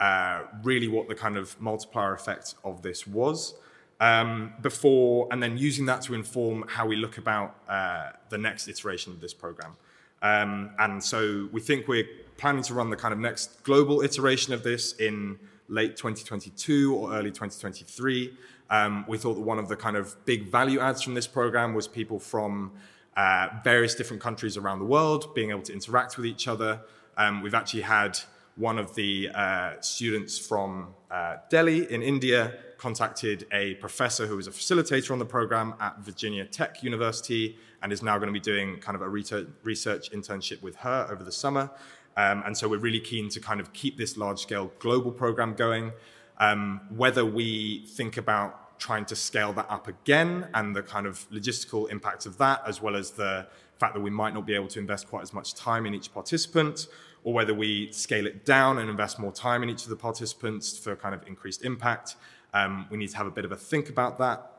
uh, 0.00 0.42
really 0.62 0.88
what 0.88 1.08
the 1.08 1.14
kind 1.14 1.36
of 1.36 1.60
multiplier 1.60 2.14
effect 2.14 2.54
of 2.64 2.82
this 2.82 3.06
was 3.06 3.54
um, 4.00 4.54
before, 4.62 5.28
and 5.30 5.42
then 5.42 5.58
using 5.58 5.86
that 5.86 6.02
to 6.02 6.14
inform 6.14 6.64
how 6.68 6.86
we 6.86 6.96
look 6.96 7.18
about 7.18 7.56
uh, 7.68 8.10
the 8.30 8.38
next 8.38 8.68
iteration 8.68 9.12
of 9.12 9.20
this 9.20 9.34
program. 9.34 9.76
Um, 10.22 10.70
and 10.78 11.02
so 11.02 11.48
we 11.52 11.60
think 11.60 11.88
we're 11.88 12.08
planning 12.36 12.62
to 12.64 12.74
run 12.74 12.90
the 12.90 12.96
kind 12.96 13.12
of 13.12 13.18
next 13.18 13.62
global 13.64 14.02
iteration 14.02 14.52
of 14.52 14.62
this 14.62 14.92
in 14.94 15.38
late 15.68 15.96
2022 15.96 16.94
or 16.94 17.12
early 17.12 17.30
2023. 17.30 18.36
Um, 18.70 19.04
we 19.08 19.18
thought 19.18 19.34
that 19.34 19.42
one 19.42 19.58
of 19.58 19.68
the 19.68 19.76
kind 19.76 19.96
of 19.96 20.16
big 20.26 20.50
value 20.50 20.80
adds 20.80 21.02
from 21.02 21.14
this 21.14 21.26
program 21.26 21.74
was 21.74 21.88
people 21.88 22.18
from 22.18 22.72
uh, 23.16 23.48
various 23.64 23.94
different 23.94 24.22
countries 24.22 24.56
around 24.56 24.78
the 24.78 24.84
world 24.84 25.34
being 25.34 25.50
able 25.50 25.62
to 25.62 25.72
interact 25.72 26.16
with 26.16 26.26
each 26.26 26.46
other. 26.46 26.80
Um, 27.16 27.42
we've 27.42 27.54
actually 27.54 27.82
had 27.82 28.18
one 28.56 28.78
of 28.78 28.94
the 28.94 29.28
uh, 29.34 29.80
students 29.80 30.38
from 30.38 30.94
uh, 31.10 31.36
Delhi 31.48 31.90
in 31.92 32.02
India 32.02 32.54
contacted 32.76 33.46
a 33.52 33.74
professor 33.74 34.26
who 34.26 34.36
was 34.36 34.46
a 34.46 34.50
facilitator 34.50 35.10
on 35.12 35.18
the 35.18 35.24
program 35.24 35.74
at 35.80 35.98
Virginia 36.00 36.44
Tech 36.44 36.82
University 36.82 37.56
and 37.82 37.92
is 37.92 38.02
now 38.02 38.18
going 38.18 38.28
to 38.28 38.32
be 38.32 38.40
doing 38.40 38.78
kind 38.78 38.96
of 38.96 39.02
a 39.02 39.08
research 39.08 40.10
internship 40.10 40.60
with 40.62 40.76
her 40.76 41.08
over 41.10 41.22
the 41.22 41.32
summer. 41.32 41.70
Um, 42.16 42.42
and 42.44 42.56
so 42.56 42.68
we're 42.68 42.78
really 42.78 43.00
keen 43.00 43.28
to 43.30 43.40
kind 43.40 43.60
of 43.60 43.72
keep 43.72 43.96
this 43.96 44.16
large 44.16 44.40
scale 44.40 44.72
global 44.80 45.12
program 45.12 45.54
going. 45.54 45.92
Um, 46.38 46.80
whether 46.94 47.24
we 47.24 47.84
think 47.86 48.16
about 48.16 48.78
trying 48.78 49.04
to 49.06 49.16
scale 49.16 49.52
that 49.54 49.66
up 49.68 49.88
again 49.88 50.48
and 50.54 50.74
the 50.74 50.82
kind 50.82 51.06
of 51.06 51.28
logistical 51.30 51.90
impact 51.90 52.26
of 52.26 52.38
that, 52.38 52.62
as 52.66 52.80
well 52.80 52.94
as 52.94 53.12
the 53.12 53.46
fact 53.78 53.94
that 53.94 54.00
we 54.00 54.10
might 54.10 54.34
not 54.34 54.46
be 54.46 54.54
able 54.54 54.68
to 54.68 54.78
invest 54.78 55.08
quite 55.08 55.22
as 55.22 55.32
much 55.32 55.54
time 55.54 55.86
in 55.86 55.94
each 55.94 56.12
participant, 56.12 56.86
or 57.24 57.32
whether 57.32 57.54
we 57.54 57.90
scale 57.92 58.26
it 58.26 58.44
down 58.44 58.78
and 58.78 58.88
invest 58.88 59.18
more 59.18 59.32
time 59.32 59.62
in 59.62 59.68
each 59.68 59.82
of 59.82 59.90
the 59.90 59.96
participants 59.96 60.78
for 60.78 60.94
kind 60.96 61.14
of 61.14 61.26
increased 61.26 61.64
impact. 61.64 62.16
Um, 62.54 62.86
we 62.90 62.96
need 62.96 63.10
to 63.10 63.16
have 63.16 63.26
a 63.26 63.30
bit 63.30 63.44
of 63.44 63.52
a 63.52 63.56
think 63.56 63.88
about 63.88 64.18
that. 64.18 64.52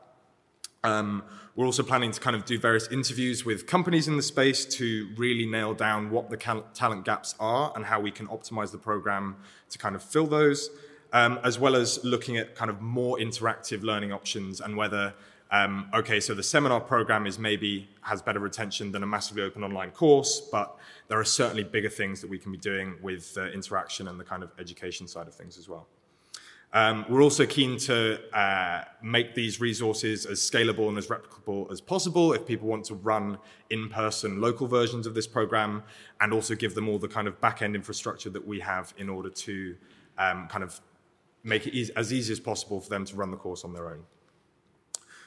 Um, 0.82 1.22
we're 1.56 1.66
also 1.66 1.82
planning 1.82 2.10
to 2.10 2.20
kind 2.20 2.34
of 2.34 2.44
do 2.46 2.58
various 2.58 2.88
interviews 2.88 3.44
with 3.44 3.66
companies 3.66 4.08
in 4.08 4.16
the 4.16 4.22
space 4.22 4.64
to 4.76 5.10
really 5.16 5.44
nail 5.44 5.74
down 5.74 6.10
what 6.10 6.30
the 6.30 6.36
talent 6.36 7.04
gaps 7.04 7.34
are 7.38 7.72
and 7.76 7.84
how 7.84 8.00
we 8.00 8.10
can 8.10 8.26
optimize 8.28 8.70
the 8.72 8.78
program 8.78 9.36
to 9.68 9.76
kind 9.76 9.94
of 9.94 10.02
fill 10.02 10.26
those, 10.26 10.70
um, 11.12 11.38
as 11.42 11.58
well 11.58 11.76
as 11.76 12.02
looking 12.04 12.36
at 12.36 12.54
kind 12.54 12.70
of 12.70 12.80
more 12.80 13.18
interactive 13.18 13.82
learning 13.82 14.12
options 14.12 14.60
and 14.60 14.76
whether, 14.76 15.14
um, 15.50 15.90
okay, 15.94 16.20
so 16.20 16.34
the 16.34 16.42
seminar 16.42 16.80
program 16.80 17.26
is 17.26 17.38
maybe 17.38 17.88
has 18.02 18.22
better 18.22 18.40
retention 18.40 18.92
than 18.92 19.02
a 19.02 19.06
massively 19.06 19.42
open 19.42 19.64
online 19.64 19.90
course, 19.90 20.40
but 20.52 20.76
there 21.08 21.18
are 21.18 21.24
certainly 21.24 21.64
bigger 21.64 21.90
things 21.90 22.20
that 22.20 22.30
we 22.30 22.38
can 22.38 22.52
be 22.52 22.58
doing 22.58 22.94
with 23.02 23.36
uh, 23.36 23.46
interaction 23.46 24.08
and 24.08 24.18
the 24.18 24.24
kind 24.24 24.42
of 24.42 24.52
education 24.58 25.08
side 25.08 25.26
of 25.26 25.34
things 25.34 25.58
as 25.58 25.68
well. 25.68 25.88
Um, 26.72 27.04
we're 27.08 27.22
also 27.22 27.46
keen 27.46 27.78
to 27.78 28.20
uh, 28.32 28.84
make 29.02 29.34
these 29.34 29.60
resources 29.60 30.24
as 30.24 30.38
scalable 30.38 30.88
and 30.88 30.96
as 30.98 31.08
replicable 31.08 31.70
as 31.72 31.80
possible 31.80 32.32
if 32.32 32.46
people 32.46 32.68
want 32.68 32.84
to 32.84 32.94
run 32.94 33.38
in-person 33.70 34.40
local 34.40 34.68
versions 34.68 35.04
of 35.04 35.14
this 35.14 35.26
program 35.26 35.82
and 36.20 36.32
also 36.32 36.54
give 36.54 36.76
them 36.76 36.88
all 36.88 37.00
the 37.00 37.08
kind 37.08 37.26
of 37.26 37.40
back-end 37.40 37.74
infrastructure 37.74 38.30
that 38.30 38.46
we 38.46 38.60
have 38.60 38.94
in 38.98 39.08
order 39.08 39.28
to 39.30 39.74
um, 40.16 40.46
kind 40.46 40.62
of 40.62 40.80
make 41.42 41.66
it 41.66 41.74
e- 41.74 41.90
as 41.96 42.12
easy 42.12 42.32
as 42.32 42.40
possible 42.40 42.80
for 42.80 42.88
them 42.90 43.04
to 43.04 43.16
run 43.16 43.30
the 43.30 43.36
course 43.36 43.64
on 43.64 43.72
their 43.72 43.88
own. 43.88 44.04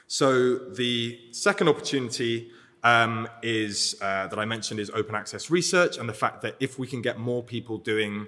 So 0.06 0.56
the 0.56 1.18
second 1.32 1.68
opportunity 1.68 2.50
um, 2.82 3.28
is 3.42 3.96
uh, 4.02 4.26
that 4.26 4.38
I 4.38 4.44
mentioned 4.44 4.78
is 4.78 4.90
open 4.90 5.14
access 5.14 5.50
research 5.50 5.96
and 5.96 6.08
the 6.08 6.14
fact 6.14 6.42
that 6.42 6.56
if 6.60 6.78
we 6.78 6.86
can 6.86 7.00
get 7.00 7.18
more 7.18 7.42
people 7.42 7.78
doing 7.78 8.26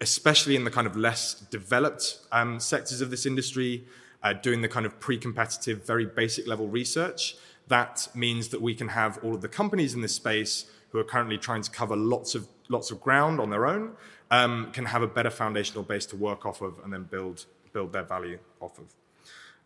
especially 0.00 0.54
in 0.56 0.64
the 0.64 0.70
kind 0.70 0.86
of 0.86 0.96
less 0.96 1.34
developed 1.34 2.18
um, 2.32 2.60
sectors 2.60 3.00
of 3.00 3.10
this 3.10 3.26
industry, 3.26 3.84
uh, 4.22 4.32
doing 4.32 4.62
the 4.62 4.68
kind 4.68 4.86
of 4.86 4.98
pre-competitive, 5.00 5.84
very 5.86 6.06
basic 6.06 6.46
level 6.46 6.68
research. 6.68 7.36
That 7.68 8.08
means 8.14 8.48
that 8.48 8.62
we 8.62 8.74
can 8.74 8.88
have 8.88 9.18
all 9.22 9.34
of 9.34 9.40
the 9.40 9.48
companies 9.48 9.94
in 9.94 10.00
this 10.00 10.14
space 10.14 10.70
who 10.90 10.98
are 10.98 11.04
currently 11.04 11.38
trying 11.38 11.62
to 11.62 11.70
cover 11.70 11.96
lots 11.96 12.34
of 12.34 12.48
lots 12.70 12.90
of 12.90 13.00
ground 13.00 13.40
on 13.40 13.48
their 13.48 13.66
own 13.66 13.92
um, 14.30 14.70
can 14.72 14.86
have 14.86 15.02
a 15.02 15.06
better 15.06 15.30
foundational 15.30 15.82
base 15.82 16.06
to 16.06 16.16
work 16.16 16.46
off 16.46 16.60
of 16.60 16.78
and 16.84 16.92
then 16.92 17.04
build 17.04 17.46
build 17.72 17.92
their 17.92 18.02
value 18.02 18.38
off 18.60 18.78
of. 18.78 18.86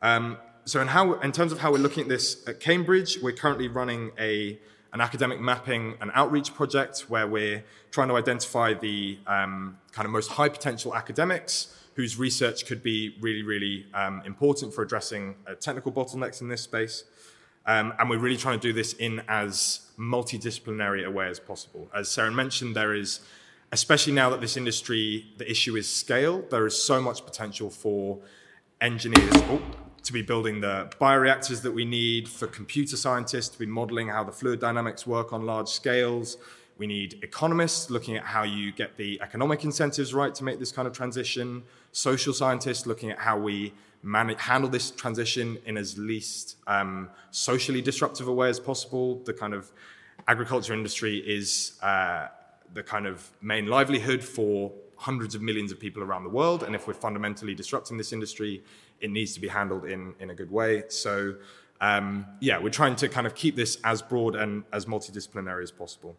Um, 0.01 0.39
so, 0.65 0.81
in 0.81 0.89
how 0.89 1.15
in 1.21 1.33
terms 1.33 1.53
of 1.53 1.59
how 1.61 1.73
we're 1.73 1.79
looking 1.79 2.05
at 2.05 2.09
this 2.09 2.47
at 2.49 2.61
Cambridge, 2.61 3.19
we're 3.23 3.33
currently 3.33 3.69
running 3.69 4.13
a 4.19 4.59
an 4.93 5.01
academic 5.01 5.41
mapping 5.41 5.95
and 6.01 6.11
outreach 6.15 6.55
project 6.55 7.07
where 7.09 7.27
we're 7.27 7.65
trying 7.91 8.09
to 8.09 8.17
identify 8.17 8.75
the 8.75 9.19
um, 9.27 9.79
kind 9.91 10.05
of 10.05 10.13
most 10.13 10.31
high 10.33 10.49
potential 10.49 10.95
academics 10.95 11.75
whose 11.95 12.19
research 12.19 12.67
could 12.67 12.83
be 12.83 13.17
really, 13.21 13.43
really 13.43 13.87
um, 13.95 14.23
important 14.25 14.73
for 14.73 14.83
addressing 14.83 15.35
uh, 15.47 15.55
technical 15.55 15.93
bottlenecks 15.93 16.41
in 16.41 16.49
this 16.49 16.63
space. 16.63 17.05
Um, 17.65 17.93
and 17.99 18.11
we're 18.11 18.19
really 18.19 18.37
trying 18.37 18.59
to 18.59 18.67
do 18.67 18.73
this 18.73 18.93
in 18.95 19.23
as 19.29 19.81
multidisciplinary 19.99 21.07
a 21.07 21.11
way 21.11 21.29
as 21.29 21.39
possible. 21.39 21.89
As 21.95 22.09
Seren 22.09 22.35
mentioned, 22.35 22.75
there 22.75 22.95
is, 22.95 23.21
especially 23.73 24.13
now 24.13 24.31
that 24.31 24.41
this 24.41 24.57
industry, 24.57 25.27
the 25.39 25.51
issue 25.51 25.77
is 25.77 25.89
scale, 25.89 26.45
there 26.51 26.67
is 26.67 26.81
so 26.81 27.01
much 27.01 27.25
potential 27.25 27.71
for 27.71 28.19
engineers. 28.81 29.33
Oh, 29.35 29.63
to 30.03 30.13
be 30.13 30.23
building 30.23 30.61
the 30.61 30.93
bioreactors 31.01 31.63
that 31.63 31.73
we 31.73 31.85
need, 31.85 32.29
for 32.29 32.47
computer 32.47 32.97
scientists 32.97 33.49
to 33.49 33.59
be 33.59 33.67
modeling 33.67 34.09
how 34.09 34.25
the 34.25 34.33
fluid 34.33 34.61
dynamics 34.61 35.07
work 35.07 35.33
on 35.33 35.47
large 35.47 35.69
scales. 35.69 36.37
We 36.77 36.87
need 36.87 37.21
economists 37.23 37.91
looking 37.91 38.17
at 38.17 38.25
how 38.25 38.43
you 38.43 38.73
get 38.73 38.97
the 38.97 39.21
economic 39.23 39.65
incentives 39.65 40.13
right 40.13 40.35
to 40.35 40.45
make 40.45 40.59
this 40.59 40.73
kind 40.73 40.89
of 40.89 40.95
transition, 40.95 41.63
social 41.93 42.33
scientists 42.33 42.87
looking 42.87 43.11
at 43.11 43.19
how 43.19 43.39
we 43.39 43.73
manage, 44.03 44.41
handle 44.41 44.69
this 44.69 44.91
transition 44.91 45.59
in 45.65 45.77
as 45.77 45.97
least 45.97 46.57
um, 46.67 47.09
socially 47.31 47.81
disruptive 47.81 48.27
a 48.27 48.33
way 48.33 48.49
as 48.49 48.59
possible, 48.59 49.23
the 49.25 49.33
kind 49.33 49.55
of 49.55 49.71
agriculture 50.27 50.73
industry 50.73 51.19
is 51.19 51.79
uh, 51.83 52.27
the 52.75 52.83
kind 52.83 53.07
of 53.07 53.31
main 53.41 53.67
livelihood 53.67 54.23
for 54.23 54.73
hundreds 54.97 55.35
of 55.35 55.43
millions 55.43 55.73
of 55.73 55.81
people 55.81 56.03
around 56.03 56.25
the 56.25 56.31
world. 56.31 56.63
And 56.63 56.75
if 56.75 56.87
we're 56.87 56.95
fundamentally 56.95 57.55
disrupting 57.55 57.99
this 57.99 58.13
industry, 58.13 58.63
it 59.01 59.11
needs 59.11 59.35
to 59.35 59.41
be 59.41 59.49
handled 59.49 59.85
in, 59.85 60.15
in 60.21 60.31
a 60.31 60.35
good 60.35 60.51
way. 60.51 60.85
So, 60.89 61.35
um, 61.81 62.27
yeah, 62.41 62.59
we're 62.59 62.71
trying 62.71 62.95
to 62.97 63.09
kind 63.09 63.27
of 63.27 63.35
keep 63.35 63.57
this 63.57 63.79
as 63.83 64.01
broad 64.01 64.37
and 64.37 64.63
as 64.73 64.87
multidisciplinary 64.87 65.65
as 65.65 65.73
possible. 65.73 66.17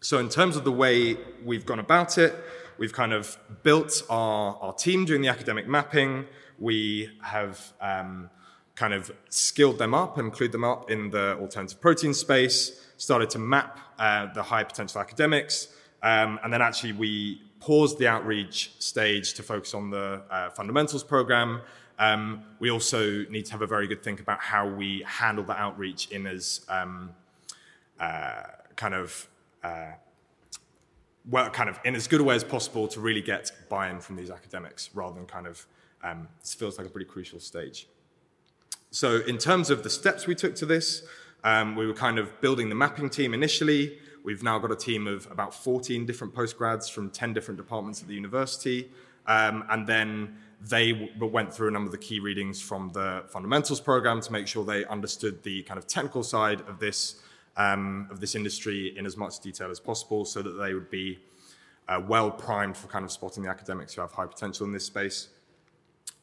So, 0.00 0.18
in 0.18 0.28
terms 0.28 0.56
of 0.56 0.64
the 0.64 0.72
way 0.72 1.18
we've 1.44 1.66
gone 1.66 1.80
about 1.80 2.16
it, 2.16 2.34
we've 2.78 2.92
kind 2.92 3.12
of 3.12 3.36
built 3.62 4.02
our, 4.08 4.56
our 4.62 4.72
team 4.72 5.04
doing 5.04 5.20
the 5.20 5.28
academic 5.28 5.66
mapping. 5.66 6.26
We 6.58 7.10
have 7.22 7.72
um, 7.80 8.30
kind 8.76 8.94
of 8.94 9.10
skilled 9.28 9.78
them 9.78 9.92
up 9.92 10.16
and 10.16 10.32
clued 10.32 10.52
them 10.52 10.64
up 10.64 10.90
in 10.90 11.10
the 11.10 11.36
alternative 11.38 11.80
protein 11.80 12.14
space, 12.14 12.86
started 13.00 13.30
to 13.30 13.38
map 13.38 13.80
uh, 13.98 14.30
the 14.34 14.42
high 14.42 14.62
potential 14.62 15.00
academics, 15.00 15.68
um, 16.02 16.38
and 16.44 16.52
then 16.52 16.60
actually 16.60 16.92
we 16.92 17.40
paused 17.58 17.98
the 17.98 18.06
outreach 18.06 18.72
stage 18.78 19.32
to 19.34 19.42
focus 19.42 19.72
on 19.72 19.88
the 19.88 20.22
uh, 20.30 20.50
fundamentals 20.50 21.02
program. 21.02 21.62
Um, 21.98 22.44
we 22.58 22.70
also 22.70 23.24
need 23.30 23.46
to 23.46 23.52
have 23.52 23.62
a 23.62 23.66
very 23.66 23.86
good 23.86 24.02
think 24.02 24.20
about 24.20 24.40
how 24.40 24.68
we 24.68 25.02
handle 25.06 25.44
the 25.44 25.54
outreach 25.54 26.10
in 26.10 26.26
as 26.26 26.60
um, 26.68 27.10
uh, 27.98 28.42
kind 28.76 28.94
of 28.94 29.26
uh, 29.64 29.92
well, 31.28 31.48
kind 31.48 31.70
of 31.70 31.80
in 31.84 31.94
as 31.94 32.06
good 32.06 32.20
a 32.20 32.24
way 32.24 32.34
as 32.34 32.44
possible 32.44 32.86
to 32.88 33.00
really 33.00 33.22
get 33.22 33.50
buy-in 33.70 34.00
from 34.00 34.16
these 34.16 34.30
academics, 34.30 34.90
rather 34.94 35.14
than 35.14 35.26
kind 35.26 35.46
of 35.46 35.66
um, 36.02 36.28
this 36.40 36.52
feels 36.52 36.76
like 36.76 36.86
a 36.86 36.90
pretty 36.90 37.08
crucial 37.08 37.40
stage. 37.40 37.86
So, 38.90 39.20
in 39.20 39.38
terms 39.38 39.70
of 39.70 39.84
the 39.84 39.90
steps 39.90 40.26
we 40.26 40.34
took 40.34 40.54
to 40.56 40.66
this, 40.66 41.02
um, 41.44 41.76
we 41.76 41.86
were 41.86 41.94
kind 41.94 42.18
of 42.18 42.40
building 42.40 42.68
the 42.68 42.74
mapping 42.74 43.10
team 43.10 43.34
initially. 43.34 43.98
We've 44.22 44.42
now 44.42 44.58
got 44.58 44.70
a 44.70 44.76
team 44.76 45.06
of 45.06 45.30
about 45.30 45.54
14 45.54 46.04
different 46.04 46.34
postgrads 46.34 46.90
from 46.90 47.10
10 47.10 47.32
different 47.32 47.58
departments 47.58 48.02
at 48.02 48.08
the 48.08 48.14
university, 48.14 48.90
um, 49.26 49.64
and 49.70 49.86
then 49.86 50.36
they 50.60 50.92
w- 50.92 51.26
went 51.26 51.54
through 51.54 51.68
a 51.68 51.70
number 51.70 51.86
of 51.86 51.92
the 51.92 51.98
key 51.98 52.20
readings 52.20 52.60
from 52.60 52.90
the 52.90 53.24
fundamentals 53.28 53.80
program 53.80 54.20
to 54.20 54.32
make 54.32 54.46
sure 54.46 54.64
they 54.64 54.84
understood 54.86 55.42
the 55.42 55.62
kind 55.62 55.78
of 55.78 55.86
technical 55.86 56.22
side 56.22 56.60
of 56.62 56.78
this 56.78 57.22
um, 57.56 58.08
of 58.10 58.20
this 58.20 58.34
industry 58.34 58.96
in 58.96 59.04
as 59.04 59.16
much 59.16 59.40
detail 59.40 59.70
as 59.70 59.80
possible 59.80 60.24
so 60.24 60.40
that 60.40 60.52
they 60.52 60.72
would 60.72 60.90
be 60.90 61.18
uh, 61.88 62.00
well 62.06 62.30
primed 62.30 62.76
for 62.76 62.86
kind 62.86 63.04
of 63.04 63.10
spotting 63.10 63.42
the 63.42 63.50
academics 63.50 63.94
who 63.94 64.00
have 64.00 64.12
high 64.12 64.26
potential 64.26 64.64
in 64.64 64.72
this 64.72 64.84
space. 64.84 65.28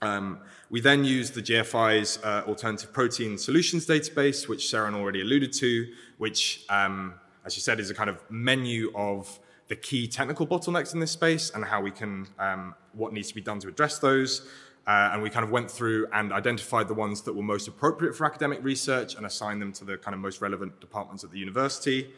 Um, 0.01 0.39
we 0.69 0.81
then 0.81 1.03
used 1.03 1.33
the 1.33 1.41
GFI's 1.41 2.19
uh, 2.23 2.43
alternative 2.47 2.93
protein 2.93 3.37
solutions 3.37 3.85
database, 3.85 4.47
which 4.47 4.65
Seren 4.65 4.93
already 4.93 5.21
alluded 5.21 5.53
to, 5.53 5.87
which, 6.17 6.65
um, 6.69 7.15
as 7.45 7.55
you 7.55 7.61
said, 7.61 7.79
is 7.79 7.89
a 7.89 7.95
kind 7.95 8.09
of 8.09 8.21
menu 8.29 8.91
of 8.95 9.39
the 9.67 9.75
key 9.75 10.07
technical 10.07 10.45
bottlenecks 10.45 10.93
in 10.93 10.99
this 10.99 11.11
space 11.11 11.49
and 11.49 11.65
how 11.65 11.81
we 11.81 11.91
can, 11.91 12.27
um, 12.39 12.75
what 12.93 13.11
needs 13.11 13.29
to 13.29 13.35
be 13.35 13.41
done 13.41 13.59
to 13.59 13.67
address 13.67 13.99
those. 13.99 14.47
Uh, 14.85 15.09
and 15.11 15.21
we 15.21 15.29
kind 15.29 15.43
of 15.43 15.51
went 15.51 15.69
through 15.69 16.07
and 16.13 16.31
identified 16.31 16.87
the 16.87 16.93
ones 16.93 17.21
that 17.23 17.33
were 17.33 17.43
most 17.43 17.67
appropriate 17.67 18.15
for 18.15 18.25
academic 18.25 18.63
research 18.63 19.15
and 19.15 19.25
assigned 19.25 19.61
them 19.61 19.73
to 19.73 19.83
the 19.83 19.97
kind 19.97 20.15
of 20.15 20.21
most 20.21 20.39
relevant 20.39 20.79
departments 20.79 21.25
at 21.25 21.31
the 21.31 21.37
university. 21.37 22.09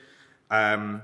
Um, 0.51 1.01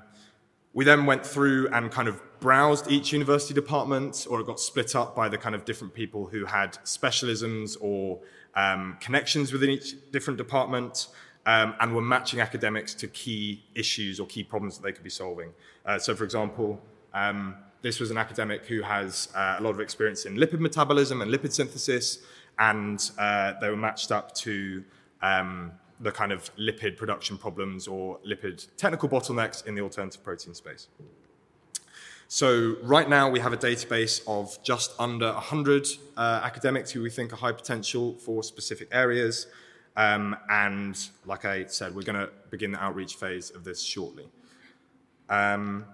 we 0.74 0.86
then 0.86 1.06
went 1.08 1.26
through 1.26 1.70
and 1.70 1.90
kind 1.90 2.08
of 2.08 2.22
browsed 2.46 2.92
each 2.92 3.12
university 3.12 3.56
department, 3.56 4.28
or 4.30 4.40
it 4.40 4.46
got 4.46 4.60
split 4.60 4.96
up 4.96 5.16
by 5.16 5.28
the 5.28 5.36
kind 5.36 5.56
of 5.56 5.66
different 5.66 5.92
people 5.96 6.28
who 6.28 6.46
had 6.46 6.74
specialisms 6.84 7.76
or 7.82 8.20
um, 8.54 8.96
connections 9.00 9.52
within 9.52 9.72
each 9.72 9.96
different 10.12 10.38
department, 10.38 11.08
um, 11.48 11.74
and 11.80 11.96
were 11.96 12.04
matching 12.04 12.40
academics 12.40 12.94
to 12.94 13.08
key 13.08 13.64
issues 13.74 14.20
or 14.20 14.28
key 14.28 14.44
problems 14.44 14.78
that 14.78 14.84
they 14.84 14.92
could 14.92 15.04
be 15.04 15.10
solving. 15.10 15.50
Uh, 15.88 15.98
so, 15.98 16.14
for 16.16 16.24
example, 16.24 16.80
um, 17.16 17.56
this 17.82 18.00
was 18.00 18.12
an 18.12 18.18
academic 18.26 18.64
who 18.68 18.84
has 18.84 19.30
uh, 19.34 19.56
a 19.58 19.62
lot 19.64 19.72
of 19.72 19.80
experience 19.80 20.26
in 20.26 20.36
lipid 20.36 20.60
metabolism 20.60 21.24
and 21.24 21.32
lipid 21.34 21.52
synthesis, 21.52 22.20
and 22.60 23.10
uh, 23.18 23.54
they 23.60 23.70
were 23.70 23.76
matched 23.88 24.12
up 24.12 24.36
to 24.36 24.84
um, 25.24 25.72
the 26.00 26.12
kind 26.12 26.32
of 26.32 26.56
lipid 26.58 26.96
production 26.96 27.40
problems 27.40 27.88
or 27.88 28.20
lipid 28.20 28.68
technical 28.78 29.10
bottlenecks 29.10 29.66
in 29.66 29.74
the 29.74 29.82
alternative 29.82 30.24
protein 30.24 30.54
space. 30.54 30.90
So 32.28 32.76
right 32.82 33.08
now 33.08 33.30
we 33.30 33.40
have 33.40 33.54
a 33.54 33.58
database 33.58 34.22
of 34.28 34.62
just 34.64 34.94
under 35.00 35.32
100 35.34 35.88
uh, 36.18 36.42
academics 36.44 36.92
who 36.92 37.02
we 37.02 37.10
think 37.10 37.32
are 37.34 37.38
high 37.38 37.52
potential 37.52 38.14
for 38.16 38.44
specific 38.44 38.88
areas. 38.92 39.48
Um, 39.96 40.36
and 40.50 40.98
like 41.26 41.46
I 41.46 41.66
said, 41.68 41.96
we're 41.96 42.04
going 42.04 42.20
to 42.20 42.30
begin 42.50 42.72
the 42.72 42.84
outreach 42.84 43.16
phase 43.16 43.52
of 43.52 43.64
this 43.64 43.82
shortly. 43.82 44.28
Um, 45.30 45.86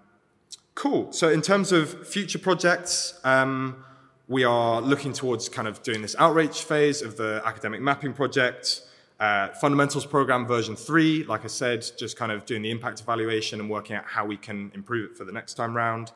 Cool. 0.75 1.11
So 1.11 1.29
in 1.29 1.41
terms 1.41 1.71
of 1.71 2.07
future 2.07 2.39
projects, 2.39 3.19
um, 3.23 3.83
we 4.27 4.43
are 4.43 4.81
looking 4.81 5.13
towards 5.13 5.49
kind 5.49 5.67
of 5.67 5.83
doing 5.83 6.01
this 6.01 6.15
outreach 6.17 6.63
phase 6.63 7.01
of 7.01 7.17
the 7.17 7.41
academic 7.45 7.81
mapping 7.81 8.13
project. 8.13 8.81
Uh, 9.21 9.49
fundamentals 9.49 10.03
program 10.03 10.47
version 10.47 10.75
three, 10.75 11.23
like 11.25 11.43
I 11.43 11.47
said, 11.47 11.86
just 11.95 12.17
kind 12.17 12.31
of 12.31 12.43
doing 12.47 12.63
the 12.63 12.71
impact 12.71 13.01
evaluation 13.01 13.60
and 13.60 13.69
working 13.69 13.95
out 13.95 14.03
how 14.03 14.25
we 14.25 14.36
can 14.36 14.71
improve 14.73 15.12
it 15.12 15.15
for 15.15 15.25
the 15.25 15.31
next 15.31 15.53
time 15.53 15.77
round. 15.77 16.12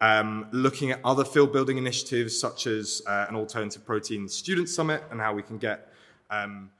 Um, 0.00 0.46
looking 0.52 0.90
at 0.90 1.00
other 1.04 1.22
field 1.22 1.52
building 1.52 1.76
initiatives 1.76 2.40
such 2.40 2.66
as 2.66 3.02
uh, 3.06 3.26
an 3.28 3.36
alternative 3.36 3.84
protein 3.84 4.26
student 4.26 4.70
summit 4.70 5.02
and 5.10 5.20
how 5.20 5.34
we 5.34 5.42
can 5.42 5.58
get 5.58 5.92
um, 6.30 6.70